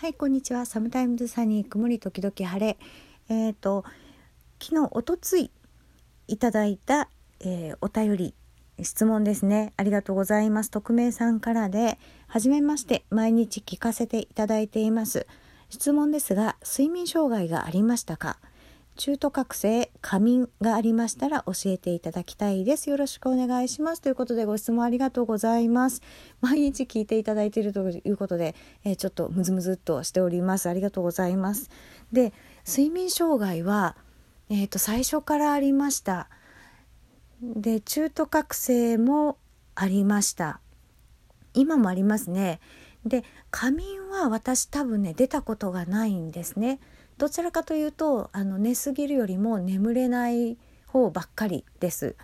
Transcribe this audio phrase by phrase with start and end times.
[0.00, 0.64] はいこんにちは。
[0.64, 2.78] サムタイムズサニー曇り時々晴れ。
[3.28, 3.84] えっ、ー、と
[4.58, 5.50] 昨日おとつい
[6.26, 7.10] いただいた、
[7.40, 8.34] えー、お便り
[8.82, 9.74] 質問ですね。
[9.76, 10.70] ありがとうございます。
[10.70, 11.98] 匿名さんからで
[12.28, 15.26] 初めまして毎日聞かせていただいています。
[15.68, 18.38] 質問ですが睡眠障害がありましたか？
[18.96, 22.90] 中途覚醒仮眠がありましたら教えていただきたいです。
[22.90, 24.02] よろしくお願いします。
[24.02, 26.02] ということでご質問ありがとうございます。
[26.40, 30.68] 毎日聞いていただいているということで、えー、ちょっとムズムズっとしております。
[30.68, 31.70] ありがとうございます。
[32.12, 32.34] で
[32.66, 33.96] 睡眠障害は
[34.50, 36.28] えっ、ー、と最初からありました。
[37.42, 39.38] で中途覚醒も
[39.74, 40.60] ありました。
[41.54, 42.60] 今もありますね。
[43.06, 46.80] で仮眠は私多分ね出たことがないんですね。
[47.20, 50.56] どちらかというとあの寝すぎるよりも眠れない
[50.86, 52.16] 方ばっかりです。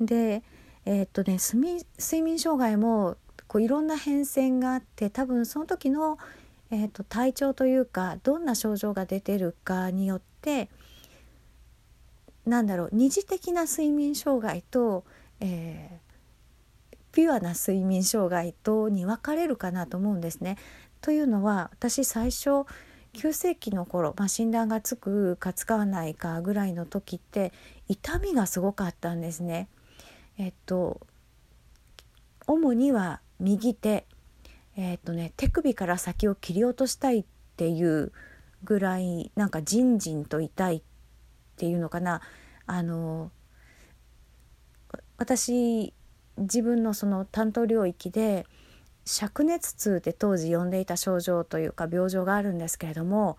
[0.00, 0.42] で
[0.86, 6.16] えー、っとね睡眠障害もこういろんな変遷があって多分その時の、
[6.70, 10.70] えー、っと体調というかどんな症状が出てるかによって
[12.46, 15.04] なんだろう二次的な睡眠障害と、
[15.40, 20.56] えー、ピュアな睡眠障害とに分かれるかなと思うんですね。
[21.02, 22.64] というのは私最初
[23.12, 27.52] 急性期の頃、まあ、診断がつくかつかわないかぐらいの時って
[27.88, 29.68] 痛みがすごかったんですね。
[30.38, 31.00] えっと
[32.46, 34.06] 主には右手
[34.76, 37.24] えっとね手首から先を切り落としたいっ
[37.56, 38.12] ていう
[38.64, 40.82] ぐらいなんかじんじんと痛いっ
[41.56, 42.20] ていうのかな
[42.66, 43.30] あの
[45.16, 45.92] 私
[46.38, 48.46] 自分のその担当領域で
[49.10, 53.38] 灼熱痛って当時呼んでいた症状というか病状があるんですけれども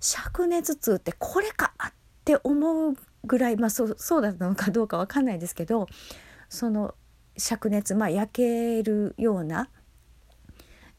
[0.00, 1.92] 灼熱痛ってこれかっ
[2.24, 5.88] て思うぐらい、まあ、そうそうだったのかどうか分かんないですけど
[6.48, 6.94] その
[7.36, 9.68] 灼熱まあ焼けるような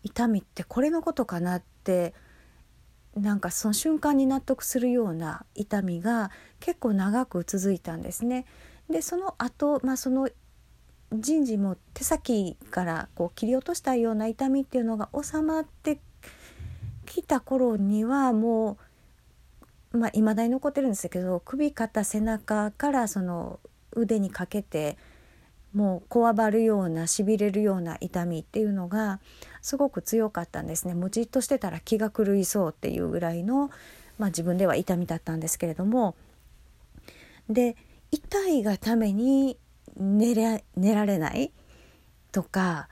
[0.03, 2.14] 痛みってこれのことかなって
[3.16, 8.45] なんかその瞬間に納得するような痛みが結構長く続いたんですね。
[8.89, 10.30] でその後、まあその
[11.11, 15.99] 人事も手先からこう切り落としたような痛みっていうのが収まって
[17.05, 18.77] きた頃にはも
[19.92, 23.59] うまあ未だに残ってるんですけど首肩背中からその
[23.93, 24.98] 腕にかけて
[25.73, 29.19] もうこわばるようなしびれるような痛みっていうのが
[29.61, 30.93] すごく強かったんですね。
[30.95, 33.69] もうじっとしてたら気が狂いそうっていうぐらいの、
[34.17, 36.15] まあ、自分では痛みだったんですけれども
[37.49, 37.75] で
[38.11, 39.58] 痛いがために
[39.99, 41.52] 寝れ寝られない
[42.32, 42.89] とか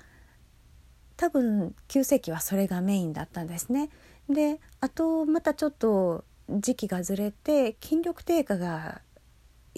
[1.16, 3.90] 多分急性期はそれがメインだったんですね。
[4.30, 9.02] であとまたちょっと時期がずれて筋力低下が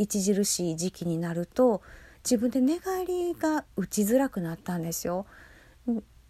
[0.01, 1.81] 著しい時期になると
[2.23, 5.25] 自分で寝返りが打ちづらくなったんですよ。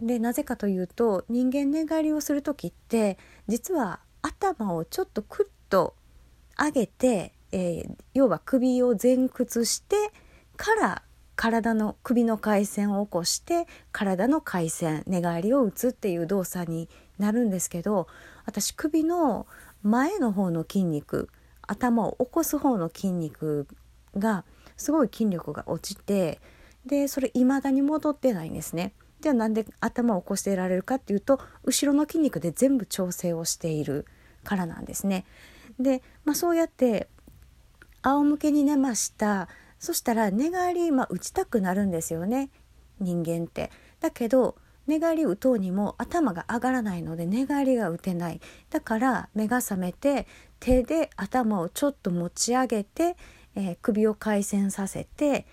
[0.01, 3.17] でなぜかというと人間寝返りをする時って
[3.47, 5.95] 実は頭をちょっとクッと
[6.57, 9.95] 上げて、えー、要は首を前屈して
[10.59, 11.03] から
[11.37, 18.07] 体の首の回線を起こして体の回線寝返りを打つっていう動作になるんですけど
[18.45, 19.47] 私首の
[19.81, 21.29] 前の方の筋肉
[21.61, 23.69] 頭を起こす方の筋肉
[24.17, 24.43] が
[24.75, 26.41] すごい筋力が落ちて
[26.85, 28.91] でそれ未だに戻ってないんですね。
[29.21, 34.05] じゃあなんで頭を起こしていられるかっていうと後ろの筋肉で全部調整をしている
[34.43, 35.25] からなんですね。
[35.79, 37.07] で、まあ、そうやって
[38.01, 39.47] 仰向けに寝ました
[39.79, 42.49] そしたら寝返り、まあ、打ちたくなるんですよね
[42.99, 43.71] 人間って。
[43.99, 44.55] だけど
[44.87, 48.41] 寝返り打とうにも頭が上がらないので寝返りが打てない
[48.71, 50.25] だから目が覚めて
[50.59, 53.15] 手で頭をちょっと持ち上げて、
[53.55, 55.45] えー、首を回旋させて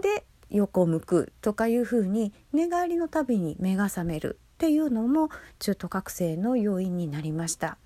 [0.00, 7.78] で横向くとかいうふうに寝返りのたびに目が覚めるっていうのも中途覚醒の要因になりました。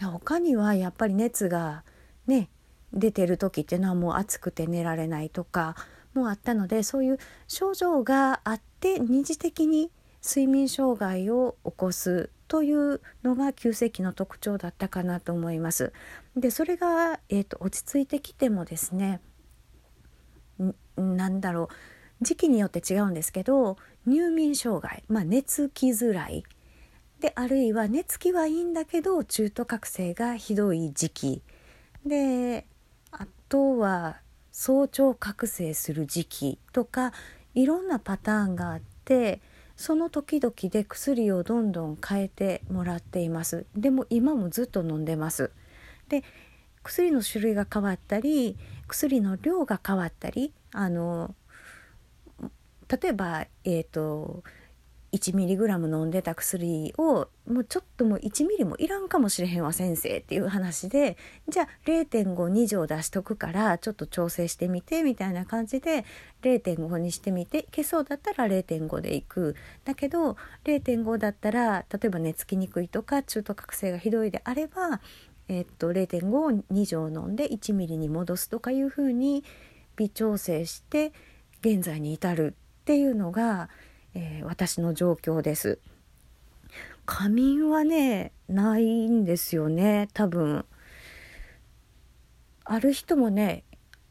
[0.00, 1.84] 他にはやっぱり熱が
[2.26, 2.50] ね
[2.96, 5.76] 出てる時っていうのはもう暑くて寝られないとか
[6.14, 9.90] もあったのでそういう症状があって二次的に
[10.24, 15.92] 睡眠障害を起こすというのが急性期の特徴だったかなと思います。
[16.36, 19.20] でそれが、えーと、落ち着いてきてもですね
[20.96, 21.68] なんだろ
[22.20, 23.76] う時期によって違うんですけど
[24.06, 26.44] 入眠障害、まあ、寝つきづらい
[27.20, 31.42] であるいは寝つきはいいんだけど中途覚醒がひどい時期
[32.04, 32.66] で
[33.78, 34.20] は
[34.52, 37.12] 早朝覚醒する時期とか
[37.54, 39.40] いろんなパターンがあって
[39.76, 43.66] その時々で薬をどんどん変えてもらっています。
[43.76, 45.50] でも今もずっと飲んでます。
[46.08, 46.22] で
[46.82, 48.56] 薬の種類が変わったり
[48.88, 51.34] 薬の量が変わったりあの
[52.88, 54.44] 例えば、えーと、
[55.16, 61.16] 1mg 飲んでた薬をもうちょっともう1ミリもいらんかもしれへんわ先生っていう話で
[61.48, 66.04] じゃあ0.52錠出しとくからちょっと調整してみてみたいな感じで
[66.42, 69.56] 0.5にしてみていけそうだったら0.5でいく。
[69.84, 75.00] だけど0.5だったら例えば寝つきにくいとか中途覚醒がひどいであれば、
[75.48, 79.44] えっと、0.5を2錠飲んで1ミリに戻すとかいうふうに
[79.96, 81.12] 微調整して
[81.60, 83.68] 現在に至るっていうのが
[84.16, 85.78] えー、私の状況です。
[87.04, 90.64] 仮眠はねないんですよね多分。
[92.64, 93.62] ある人もね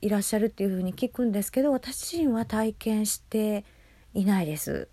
[0.01, 3.65] いらっしゃるっていうふうに聞くんですけど私自身は体験して
[4.13, 4.87] いないです。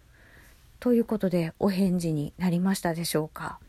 [0.80, 3.60] ということでお返事になりましたでしょうか。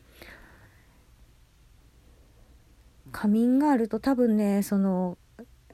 [3.12, 5.18] 仮眠があると多分ねその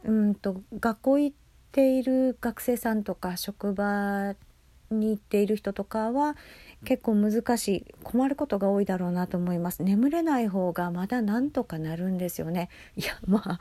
[0.02, 1.36] うんと学校行っ
[1.70, 4.34] ている学生さんとか職場
[4.90, 6.36] に行っている人とかは
[6.84, 9.82] 結構難しい困ることが多いだろうなと思います。
[9.82, 12.68] 眠れない方がまだなんとかなるんですよね。
[12.96, 13.60] いやまあ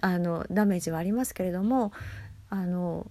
[0.00, 1.92] あのダメージはありますけれども
[2.48, 3.10] あの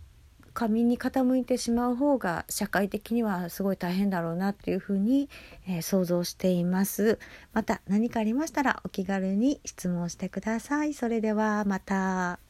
[0.54, 5.30] 仮眠に傾いてしまう方が社会的にはすごい大変だろうなっていうふうに、
[5.68, 7.19] えー、想像しています。
[7.54, 10.94] また何かありましたらお気軽に質問してください。
[10.94, 12.49] それではまた。